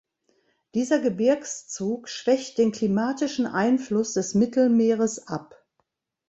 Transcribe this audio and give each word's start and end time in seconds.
Dieser 0.73 0.97
Gebirgszug 0.99 2.09
schwächt 2.09 2.57
den 2.57 2.71
klimatischen 2.71 3.45
Einfluss 3.45 4.13
des 4.13 4.33
Mittelmeeres 4.33 5.27
ab. 5.27 5.63